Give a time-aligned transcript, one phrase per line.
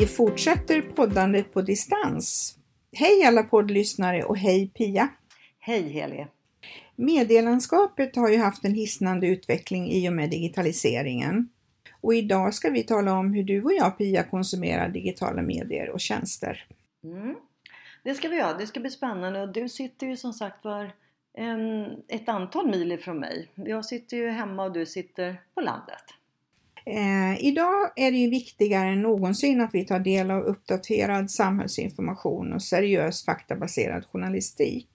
[0.00, 2.56] Vi fortsätter poddandet på distans.
[2.92, 5.08] Hej alla poddlyssnare och hej Pia!
[5.58, 6.26] Hej Heli!
[6.96, 11.48] Medielandskapet har ju haft en hisnande utveckling i och med digitaliseringen.
[12.00, 16.00] Och idag ska vi tala om hur du och jag Pia konsumerar digitala medier och
[16.00, 16.66] tjänster.
[17.04, 17.36] Mm.
[18.04, 20.92] Det ska vi göra, det ska bli spännande och du sitter ju som sagt var
[22.08, 23.48] ett antal mil ifrån mig.
[23.54, 26.04] Jag sitter ju hemma och du sitter på landet.
[26.86, 32.52] Eh, idag är det ju viktigare än någonsin att vi tar del av uppdaterad samhällsinformation
[32.52, 34.88] och seriös faktabaserad journalistik.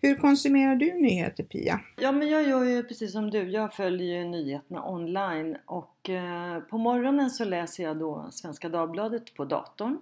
[0.00, 1.80] Hur konsumerar du nyheter Pia?
[1.96, 6.60] Ja men jag gör ju precis som du, jag följer ju nyheterna online och eh,
[6.60, 9.98] på morgonen så läser jag då Svenska Dagbladet på datorn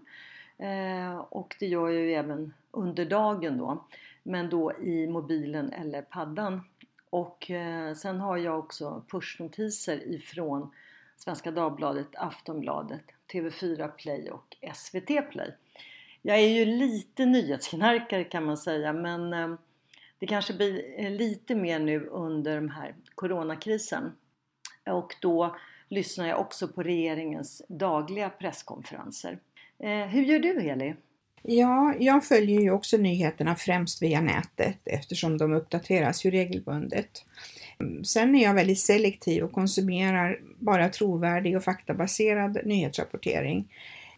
[0.59, 3.85] eh, och det gör jag ju även under dagen då
[4.23, 6.61] men då i mobilen eller paddan
[7.11, 10.71] och eh, sen har jag också pushnotiser ifrån
[11.25, 15.55] Svenska Dagbladet, Aftonbladet, TV4 Play och SVT Play.
[16.23, 19.55] Jag är ju lite nyhetsknarkare kan man säga men eh,
[20.19, 24.13] det kanske blir eh, lite mer nu under den här coronakrisen.
[24.91, 25.57] Och då
[25.89, 29.39] lyssnar jag också på regeringens dagliga presskonferenser.
[29.79, 30.95] Eh, hur gör du Heli?
[31.42, 37.24] Ja, jag följer ju också nyheterna främst via nätet eftersom de uppdateras ju regelbundet.
[38.05, 43.69] Sen är jag väldigt selektiv och konsumerar bara trovärdig och faktabaserad nyhetsrapportering.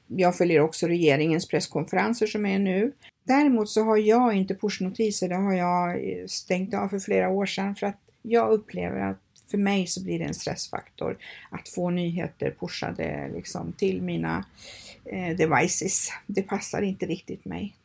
[0.07, 2.93] Jag följer också regeringens presskonferenser som är nu.
[3.27, 7.47] Däremot så har jag inte pushnotiser, det har jag eh, stängt av för flera år
[7.47, 9.21] sedan för att jag upplever att
[9.51, 11.19] för mig så blir det en stressfaktor
[11.51, 14.45] att få nyheter pushade liksom till mina
[15.05, 16.11] eh, devices.
[16.27, 17.77] Det passar inte riktigt mig.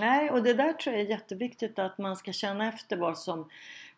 [0.00, 3.48] Nej, och det där tror jag är jätteviktigt att man ska känna efter vad som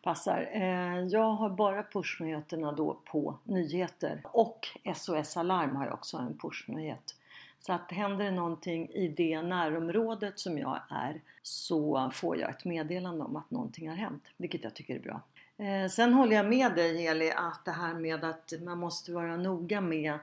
[0.02, 0.48] passar.
[0.52, 6.38] Eh, jag har bara pushnyheterna då på nyheter och SOS Alarm har jag också en
[6.38, 7.14] pushnyhet.
[7.60, 12.64] Så att händer det någonting i det närområdet som jag är så får jag ett
[12.64, 15.20] meddelande om att någonting har hänt, vilket jag tycker är bra.
[15.66, 19.36] Eh, sen håller jag med dig Eli att det här med att man måste vara
[19.36, 20.18] noga med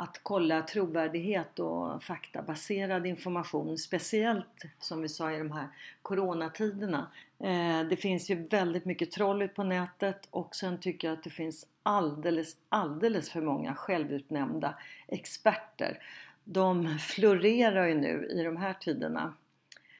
[0.00, 5.68] att kolla trovärdighet och faktabaserad information, speciellt som vi sa i de här
[6.02, 7.10] coronatiderna.
[7.38, 11.24] Eh, det finns ju väldigt mycket troll ut på nätet och sen tycker jag att
[11.24, 14.74] det finns alldeles, alldeles för många självutnämnda
[15.08, 16.02] experter.
[16.44, 19.34] De florerar ju nu i de här tiderna.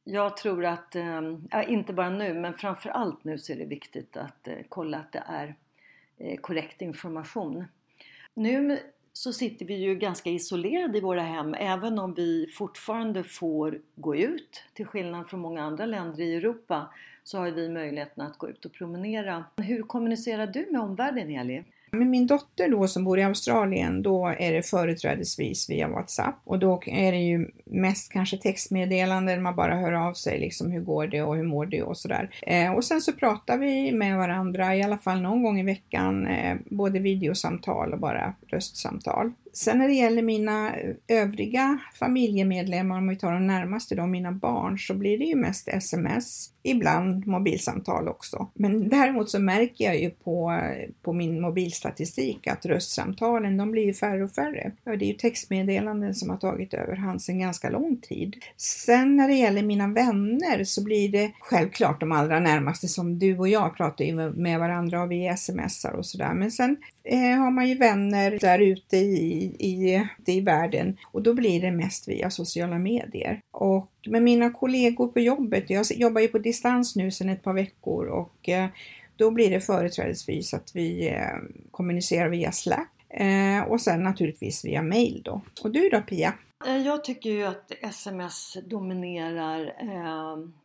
[0.04, 4.16] Jag tror att, eh, ja inte bara nu, men framförallt nu så är det viktigt
[4.16, 5.54] att eh, kolla att det är
[6.36, 7.64] korrekt information.
[8.34, 8.80] Nu
[9.12, 14.16] så sitter vi ju ganska isolerade i våra hem även om vi fortfarande får gå
[14.16, 14.64] ut.
[14.74, 16.94] Till skillnad från många andra länder i Europa
[17.24, 19.44] så har vi möjligheten att gå ut och promenera.
[19.56, 21.64] Hur kommunicerar du med omvärlden Eli?
[21.92, 26.58] Med min dotter då som bor i Australien, då är det företrädesvis via WhatsApp och
[26.58, 31.06] då är det ju mest kanske textmeddelanden, man bara hör av sig liksom hur går
[31.06, 32.30] det och hur mår du och sådär.
[32.42, 36.26] Eh, och sen så pratar vi med varandra i alla fall någon gång i veckan,
[36.26, 39.32] eh, både videosamtal och bara röstsamtal.
[39.52, 44.32] Sen när det gäller mina eh, övriga familjemedlemmar, om vi tar de närmaste då, mina
[44.32, 48.48] barn, så blir det ju mest sms, ibland mobilsamtal också.
[48.54, 53.84] Men däremot så märker jag ju på, eh, på min mobilstatistik att röstsamtalen, de blir
[53.84, 54.72] ju färre och färre.
[54.84, 58.36] Det är ju textmeddelanden som har tagit över hand sedan ganska lång tid.
[58.56, 63.38] Sen när det gäller mina vänner så blir det självklart de allra närmaste som du
[63.38, 66.34] och jag pratar ju med varandra och vi smsar och sådär.
[66.34, 71.34] Men sen eh, har man ju vänner där ute i, i, i världen och då
[71.34, 73.40] blir det mest via sociala medier.
[73.50, 77.52] Och med mina kollegor på jobbet, jag jobbar ju på distans nu sedan ett par
[77.52, 78.68] veckor och eh,
[79.16, 81.38] då blir det företrädesvis att vi eh,
[81.70, 85.40] kommunicerar via Slack eh, och sen naturligtvis via mail då.
[85.62, 86.34] Och du då Pia?
[86.84, 89.72] Jag tycker ju att sms dominerar.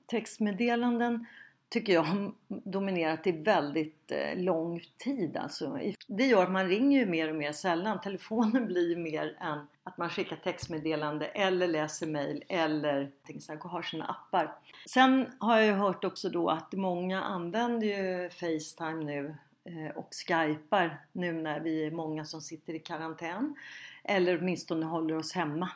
[0.07, 1.25] Textmeddelanden
[1.69, 5.37] tycker jag dominerat i väldigt eh, lång tid.
[5.37, 5.79] Alltså.
[6.07, 8.01] Det gör att man ringer ju mer och mer sällan.
[8.01, 13.11] Telefonen blir mer än att man skickar textmeddelande eller läser mail eller
[13.59, 14.55] har sina appar.
[14.89, 19.35] Sen har jag ju hört också då att många använder ju Facetime nu
[19.65, 23.55] eh, och skypar nu när vi är många som sitter i karantän
[24.03, 25.69] eller åtminstone håller oss hemma.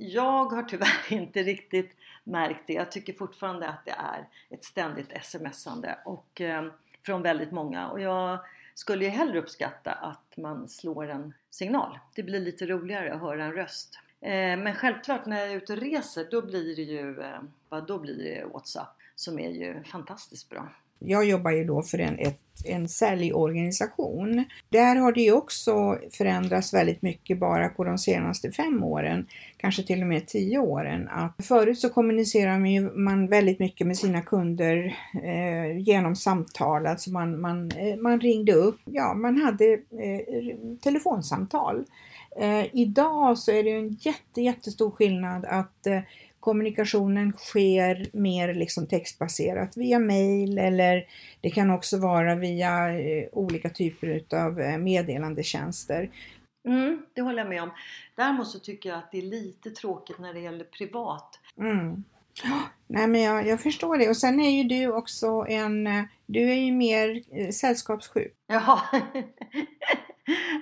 [0.00, 2.72] Jag har tyvärr inte riktigt märkt det.
[2.72, 6.66] Jag tycker fortfarande att det är ett ständigt smsande och eh,
[7.02, 8.38] från väldigt många och jag
[8.74, 11.98] skulle ju hellre uppskatta att man slår en signal.
[12.14, 13.98] Det blir lite roligare att höra en röst.
[14.20, 17.98] Eh, men självklart när jag är ute och reser då blir det ju eh, då
[17.98, 20.68] blir det WhatsApp som är ju fantastiskt bra.
[20.98, 24.44] Jag jobbar ju då för en, ett, en säljorganisation.
[24.68, 29.82] Där har det ju också förändrats väldigt mycket bara på de senaste fem åren, kanske
[29.82, 31.08] till och med tio åren.
[31.08, 37.40] Att förut så kommunicerar man väldigt mycket med sina kunder eh, genom samtal, alltså man,
[37.40, 41.84] man, eh, man ringde upp, ja man hade eh, telefonsamtal.
[42.40, 46.00] Eh, idag så är det en jätte, jättestor skillnad att eh,
[46.40, 51.06] kommunikationen sker mer liksom textbaserat via mail eller
[51.40, 56.10] det kan också vara via eh, olika typer av eh, meddelandetjänster.
[56.68, 57.70] Mm, det håller jag med om.
[58.14, 61.40] Däremot så tycker jag att det är lite tråkigt när det gäller privat.
[61.58, 62.04] Mm.
[62.86, 66.50] Nej men jag, jag, förstår det och sen är ju du också en, eh, du
[66.50, 68.34] är ju mer sällskapssjuk.
[68.46, 68.80] Jaha,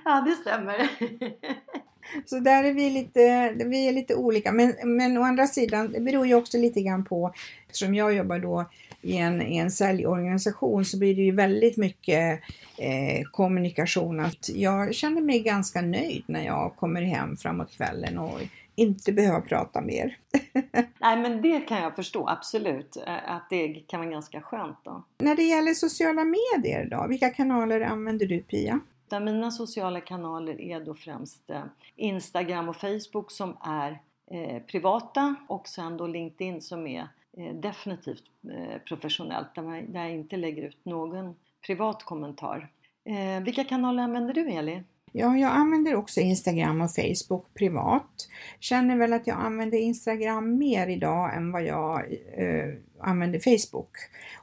[0.05, 0.89] ja det stämmer.
[2.25, 4.51] Så där är vi lite, vi är lite olika.
[4.51, 7.33] Men, men å andra sidan, det beror ju också lite grann på,
[7.67, 8.65] eftersom jag jobbar då
[9.01, 12.39] i en, i en säljorganisation så blir det ju väldigt mycket
[12.77, 14.19] eh, kommunikation.
[14.19, 18.39] Att jag känner mig ganska nöjd när jag kommer hem framåt kvällen och
[18.75, 20.17] inte behöva prata mer.
[20.99, 22.97] Nej men det kan jag förstå, absolut.
[23.07, 25.03] Eh, att det kan vara ganska skönt då.
[25.17, 28.79] När det gäller sociala medier då, vilka kanaler använder du Pia?
[29.09, 31.63] Där mina sociala kanaler är då främst eh,
[31.95, 33.99] Instagram och Facebook som är
[34.31, 37.07] eh, privata och sen då LinkedIn som är
[37.37, 42.69] eh, definitivt eh, professionellt där, man, där jag inte lägger ut någon privat kommentar.
[43.03, 44.83] Eh, vilka kanaler använder du Eli?
[45.19, 48.27] Ja, jag använder också Instagram och Facebook privat.
[48.59, 51.97] Känner väl att jag använder Instagram mer idag än vad jag
[52.37, 53.89] eh, använder Facebook.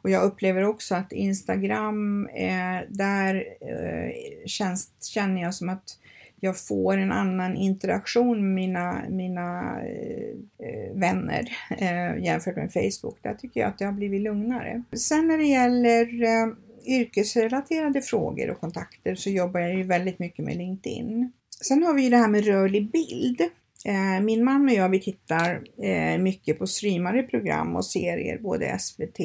[0.03, 4.11] Och jag upplever också att Instagram, eh, där eh,
[4.47, 5.99] känns, känner jag som att
[6.41, 13.19] jag får en annan interaktion med mina, mina eh, eh vänner eh, jämfört med Facebook.
[13.23, 14.83] Där tycker jag att det har blivit lugnare.
[14.93, 16.53] Sen när det gäller eh,
[16.87, 21.33] yrkesrelaterade frågor och kontakter så jobbar jag ju väldigt mycket med LinkedIn.
[21.61, 23.41] Sen har vi ju det här med rörlig bild.
[23.85, 28.79] Eh, min man och jag vi tittar eh, mycket på streamade program och serier, både
[28.79, 29.19] SVT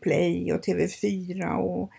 [0.00, 1.90] Play och TV4 och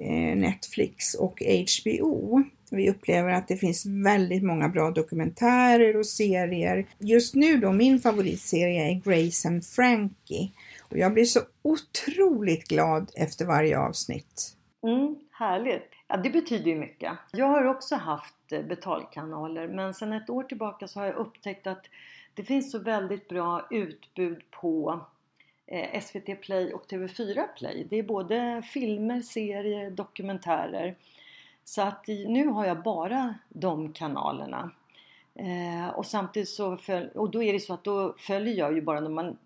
[0.00, 2.42] eh, Netflix och HBO.
[2.70, 6.86] Vi upplever att det finns väldigt många bra dokumentärer och serier.
[6.98, 10.50] Just nu då, min favoritserie är Grace and Frankie
[10.92, 14.56] och jag blir så otroligt glad efter varje avsnitt.
[14.82, 15.90] Mm, härligt!
[16.08, 17.12] Ja, det betyder ju mycket.
[17.32, 21.66] Jag har också haft eh, betalkanaler men sedan ett år tillbaka så har jag upptäckt
[21.66, 21.86] att
[22.34, 25.00] det finns så väldigt bra utbud på
[25.66, 27.86] eh, SVT Play och TV4 Play.
[27.90, 30.96] Det är både filmer, serier, dokumentärer.
[31.64, 34.70] Så att nu har jag bara de kanalerna.
[35.34, 38.82] Eh, och samtidigt så följ, och då är det så att då följer jag ju
[38.82, 39.36] bara när man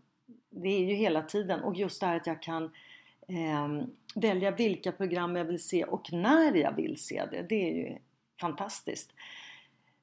[0.56, 2.64] det är ju hela tiden och just det här att jag kan
[3.28, 7.46] eh, välja vilka program jag vill se och när jag vill se det.
[7.48, 7.98] Det är ju
[8.40, 9.12] fantastiskt.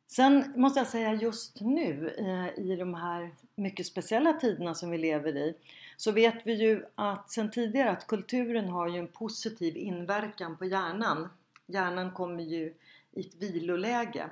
[0.07, 4.97] Sen måste jag säga just nu eh, i de här mycket speciella tiderna som vi
[4.97, 5.55] lever i
[5.97, 10.65] så vet vi ju att sen tidigare att kulturen har ju en positiv inverkan på
[10.65, 11.29] hjärnan.
[11.67, 12.73] Hjärnan kommer ju
[13.11, 14.29] i ett viloläge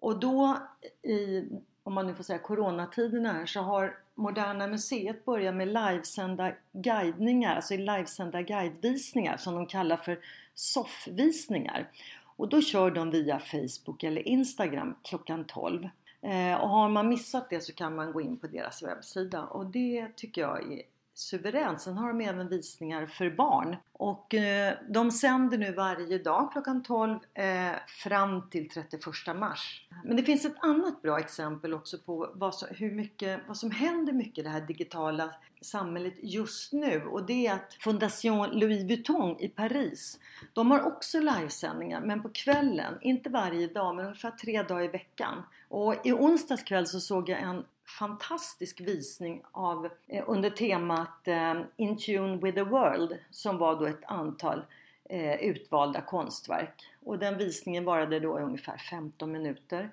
[0.00, 0.56] och då
[1.02, 1.44] i,
[1.82, 7.56] om man nu får säga coronatiderna här så har Moderna Museet börjar med livesända guidningar,
[7.56, 10.18] alltså livesända guidevisningar som de kallar för
[10.54, 11.90] soffvisningar.
[12.36, 15.88] Och då kör de via Facebook eller Instagram klockan 12.
[16.22, 19.66] Eh, och har man missat det så kan man gå in på deras webbsida och
[19.66, 20.82] det tycker jag är
[21.18, 21.80] suveränt.
[21.80, 23.76] Sen har de även visningar för barn.
[23.92, 27.46] Och eh, de sänder nu varje dag klockan 12 eh,
[27.86, 29.02] fram till 31
[29.36, 29.88] mars.
[30.04, 33.70] Men det finns ett annat bra exempel också på vad som, hur mycket, vad som
[33.70, 35.30] händer mycket i det här digitala
[35.60, 40.18] samhället just nu och det är att Fondation Louis Vuitton i Paris
[40.52, 44.88] de har också livesändningar men på kvällen, inte varje dag men ungefär tre dagar i
[44.88, 45.42] veckan.
[45.68, 47.64] Och i onsdags kväll så såg jag en
[47.98, 53.86] fantastisk visning av, eh, under temat eh, In Tune with the World som var då
[53.86, 54.64] ett antal
[55.10, 56.82] eh, utvalda konstverk.
[57.04, 59.90] Och den visningen varade då ungefär 15 minuter.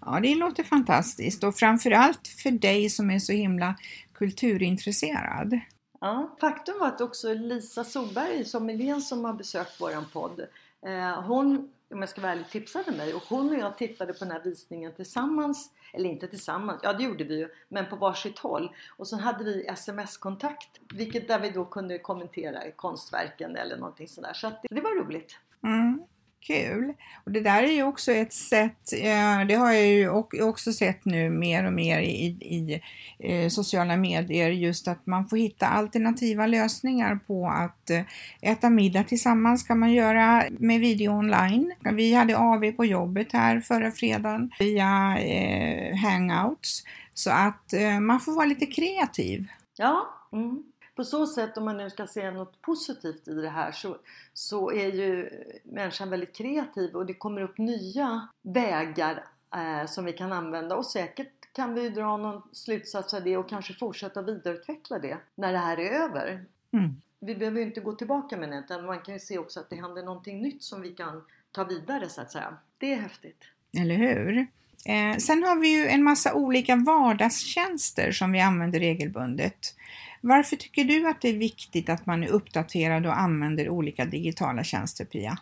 [0.00, 3.74] Ja, det låter fantastiskt och framförallt för dig som är så himla
[4.12, 5.60] kulturintresserad.
[6.00, 10.40] Ja, faktum var att också Lisa Solberg, sommelieren som har besökt våran podd,
[10.86, 14.18] eh, hon, om jag ska vara ärlig, tipsade mig och hon och jag tittade på
[14.18, 18.38] den här visningen tillsammans eller inte tillsammans, ja det gjorde vi ju, men på varsitt
[18.38, 18.74] håll.
[18.96, 24.32] Och så hade vi sms-kontakt, vilket där vi då kunde kommentera konstverken eller någonting sådär.
[24.32, 25.36] Så att det, det var roligt.
[25.62, 26.02] Mm.
[26.46, 26.94] Kul!
[27.24, 30.08] Och det där är ju också ett sätt, eh, det har jag ju
[30.42, 32.80] också sett nu mer och mer i, i
[33.18, 38.02] eh, sociala medier, just att man får hitta alternativa lösningar på att eh,
[38.40, 41.72] äta middag tillsammans kan man göra med video online.
[41.92, 48.32] Vi hade AV på jobbet här förra fredagen via eh, hangouts, så att man får
[48.32, 49.46] vara lite kreativ.
[49.76, 50.62] Ja, mm
[50.96, 53.96] på så sätt om man nu ska se något positivt i det här så,
[54.32, 55.30] så är ju
[55.64, 60.86] människan väldigt kreativ och det kommer upp nya vägar eh, som vi kan använda och
[60.86, 65.58] säkert kan vi dra någon slutsats av det och kanske fortsätta vidareutveckla det när det
[65.58, 66.44] här är över.
[66.72, 67.00] Mm.
[67.20, 69.70] Vi behöver ju inte gå tillbaka med det utan man kan ju se också att
[69.70, 72.56] det händer någonting nytt som vi kan ta vidare så att säga.
[72.78, 73.44] Det är häftigt.
[73.78, 74.46] Eller hur?
[74.84, 79.74] Eh, sen har vi ju en massa olika vardagstjänster som vi använder regelbundet.
[80.20, 84.64] Varför tycker du att det är viktigt att man är uppdaterad och använder olika digitala
[84.64, 85.38] tjänster, Pia?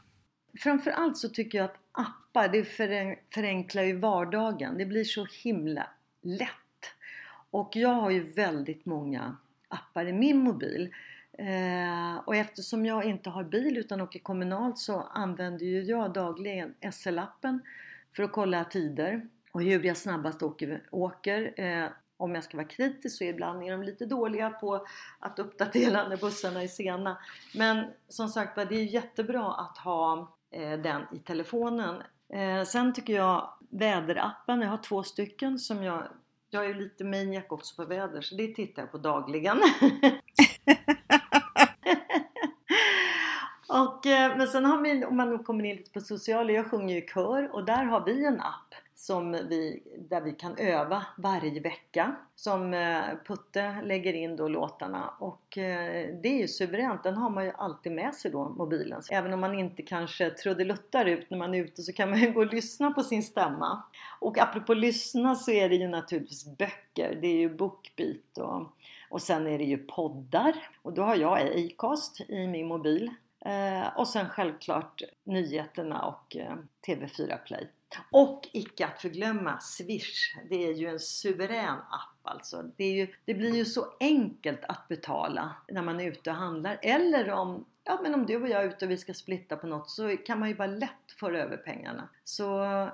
[0.59, 2.65] Framförallt så tycker jag att appar, det
[3.35, 4.79] förenklar ju vardagen.
[4.79, 5.87] Det blir så himla
[6.23, 6.53] lätt.
[7.51, 9.37] Och jag har ju väldigt många
[9.69, 10.95] appar i min mobil.
[11.39, 16.75] Eh, och eftersom jag inte har bil utan åker kommunalt så använder ju jag dagligen
[16.81, 17.61] SL-appen
[18.17, 20.83] för att kolla tider och hur jag snabbast åker.
[20.91, 21.61] åker.
[21.61, 24.87] Eh, om jag ska vara kritisk så ibland är de lite dåliga på
[25.19, 27.19] att uppdatera när bussarna är sena.
[27.55, 32.03] Men som sagt det är jättebra att ha eh, den i telefonen.
[32.33, 36.09] Eh, sen tycker jag väderappen, jag har två stycken som jag
[36.51, 39.59] jag är lite maniac också på väder så det tittar jag på dagligen.
[43.69, 46.95] och, eh, men sen har vi, om man kommer in lite på sociala, jag sjunger
[46.95, 48.68] ju i kör och där har vi en app
[48.99, 52.17] som vi, där vi kan öva varje vecka.
[52.35, 57.03] Som eh, Putte lägger in då låtarna och eh, det är ju suveränt.
[57.03, 59.03] Den har man ju alltid med sig då, mobilen.
[59.11, 62.33] Även om man inte kanske trudeluttar ut när man är ute så kan man ju
[62.33, 63.83] gå och lyssna på sin stämma.
[64.21, 67.19] Och apropå lyssna så är det ju naturligtvis böcker.
[67.21, 68.73] Det är ju Bookbeat och,
[69.11, 70.55] och sen är det ju poddar.
[70.83, 73.11] Och då har jag Acast i min mobil.
[73.41, 76.37] Eh, och sen självklart nyheterna och
[76.87, 77.69] TV4 Play.
[78.11, 80.37] Och icke att förglömma Swish.
[80.49, 82.63] Det är ju en suverän app alltså.
[82.77, 86.37] Det, är ju, det blir ju så enkelt att betala när man är ute och
[86.37, 86.79] handlar.
[86.83, 89.67] Eller om, ja, men om du och jag är ute och vi ska splitta på
[89.67, 92.09] något så kan man ju bara lätt föra över pengarna.
[92.25, 92.43] Så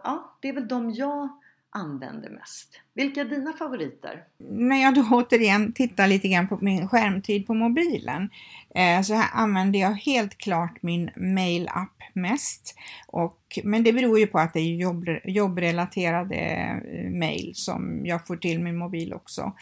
[0.04, 1.28] ja, det är väl de jag
[1.75, 2.81] använder mest.
[2.95, 4.25] Vilka är dina favoriter?
[4.38, 8.31] När jag då återigen tittar lite grann på min skärmtid på mobilen
[8.75, 12.75] eh, så här använder jag helt klart min mail-app mest.
[13.07, 18.26] Och, men det beror ju på att det är jobb, jobbrelaterade eh, mail som jag
[18.26, 19.52] får till min mobil också.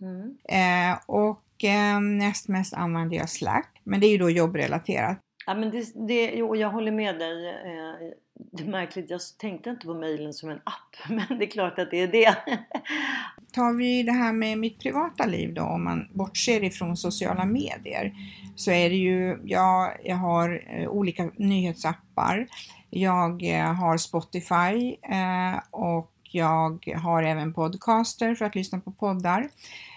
[0.00, 0.36] Mm.
[0.48, 5.18] Eh, och eh, näst mest använder jag Slack, men det är ju då jobbrelaterat.
[5.46, 7.54] Ja, men det, det, jo, jag håller med dig.
[8.38, 11.78] Det är märkligt, jag tänkte inte på mejlen som en app, men det är klart
[11.78, 12.36] att det är det.
[13.52, 18.14] Tar vi det här med mitt privata liv då, om man bortser ifrån sociala medier,
[18.56, 22.48] så är det ju, ja, jag har eh, olika nyhetsappar.
[22.90, 29.48] Jag eh, har Spotify eh, och jag har även Podcaster för att lyssna på poddar.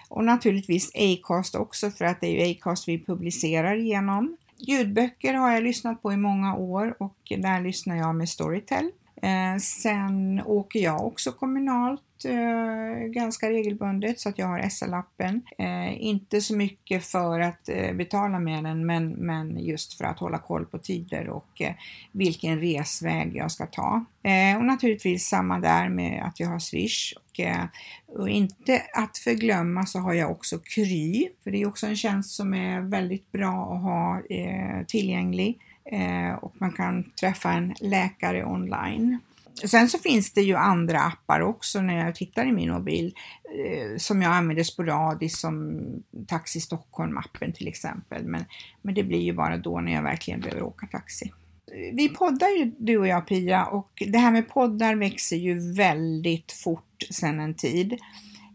[0.08, 4.36] Och naturligtvis Acast också för att det är ju Acast vi publicerar genom.
[4.66, 8.90] Ljudböcker har jag lyssnat på i många år och där lyssnar jag med Storytel.
[9.22, 15.40] Eh, sen åker jag också kommunalt eh, ganska regelbundet så att jag har SL-appen.
[15.58, 20.18] Eh, inte så mycket för att eh, betala med den men, men just för att
[20.18, 21.72] hålla koll på tider och eh,
[22.12, 24.04] vilken resväg jag ska ta.
[24.22, 27.14] Eh, och naturligtvis samma där med att jag har Swish.
[27.16, 27.64] Och, eh,
[28.06, 32.30] och inte att förglömma så har jag också Kry, för det är också en tjänst
[32.30, 38.44] som är väldigt bra att ha eh, tillgänglig eh, och man kan träffa en läkare
[38.44, 39.18] online.
[39.54, 43.14] Sen så finns det ju andra appar också när jag tittar i min mobil
[43.58, 45.80] eh, som jag använder sporadiskt som
[46.28, 48.24] Taxi Stockholm-appen till exempel.
[48.24, 48.44] Men,
[48.82, 51.32] men det blir ju bara då när jag verkligen behöver åka taxi.
[51.72, 55.74] Eh, vi poddar ju du och jag Pia och det här med poddar växer ju
[55.74, 57.98] väldigt fort sedan en tid.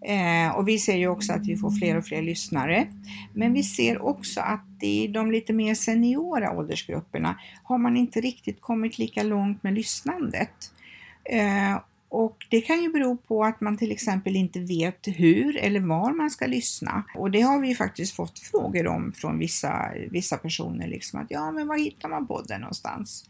[0.06, 2.88] Eh, och vi ser ju också att vi får fler och fler lyssnare.
[3.34, 8.62] Men vi ser också att i de lite mer seniora åldersgrupperna har man inte riktigt
[8.62, 10.72] kommit lika långt med lyssnandet.
[11.30, 11.78] Eh,
[12.10, 16.14] och det kan ju bero på att man till exempel inte vet hur eller var
[16.14, 17.04] man ska lyssna.
[17.16, 20.88] Och det har vi ju faktiskt fått frågor om från vissa, vissa personer.
[20.88, 23.26] Liksom att ja, men var hittar man podden någonstans?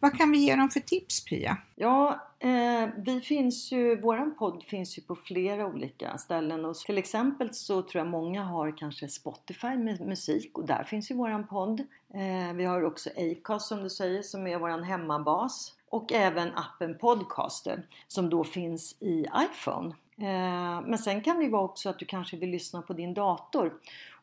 [0.00, 1.56] Vad kan vi ge dem för tips Pia?
[1.74, 6.64] Ja, eh, vi finns ju, våran podd finns ju på flera olika ställen.
[6.64, 11.10] Och till exempel så tror jag många har kanske Spotify med musik och där finns
[11.10, 11.80] ju våran podd.
[12.14, 16.98] Eh, vi har också Acast som du säger som är våran hemmabas och även appen
[16.98, 19.94] Podcaster som då finns i iPhone.
[20.18, 23.74] Eh, men sen kan det vara också att du kanske vill lyssna på din dator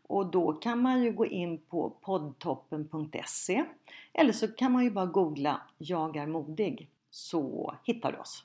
[0.08, 3.64] och då kan man ju gå in på poddtoppen.se
[4.14, 8.44] eller så kan man ju bara googla Jag är modig så hittar du oss.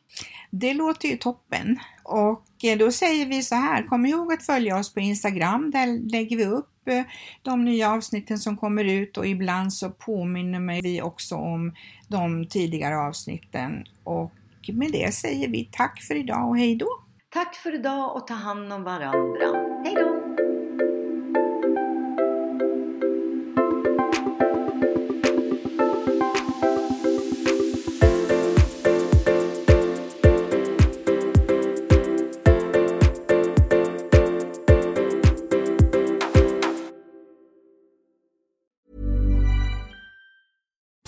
[0.51, 4.79] Det låter ju toppen och eh, då säger vi så här, kom ihåg att följa
[4.79, 7.03] oss på Instagram, där lägger vi upp eh,
[7.43, 11.75] de nya avsnitten som kommer ut och ibland så påminner vi också om
[12.09, 14.33] de tidigare avsnitten och
[14.73, 16.89] med det säger vi tack för idag och hej då!
[17.31, 19.47] Tack för idag och ta hand om varandra.
[19.85, 20.08] Hej då!